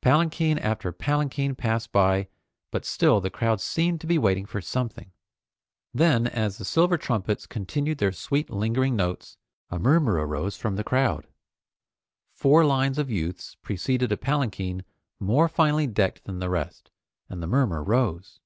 Palanquin 0.00 0.58
after 0.60 0.92
palanquin 0.92 1.54
passed 1.54 1.92
by, 1.92 2.28
but 2.70 2.86
still 2.86 3.20
the 3.20 3.28
crowd 3.28 3.60
seemed 3.60 4.00
to 4.00 4.06
be 4.06 4.16
waiting 4.16 4.46
for 4.46 4.62
something. 4.62 5.12
Then, 5.92 6.26
as 6.26 6.56
the 6.56 6.64
silver 6.64 6.96
trumpets 6.96 7.46
continued 7.46 7.98
their 7.98 8.10
sweet 8.10 8.48
lingering 8.48 8.96
notes, 8.96 9.36
a 9.68 9.78
murmur 9.78 10.14
arose 10.14 10.56
from 10.56 10.76
the 10.76 10.84
crowd. 10.84 11.26
Four 12.32 12.64
lines 12.64 12.96
of 12.96 13.10
youths 13.10 13.56
preceded 13.56 14.10
a 14.10 14.16
palanquin 14.16 14.86
more 15.20 15.50
finely 15.50 15.86
decked 15.86 16.24
than 16.24 16.38
the 16.38 16.48
rest, 16.48 16.90
and 17.28 17.42
the 17.42 17.46
murmur 17.46 17.82
rose. 17.84 18.40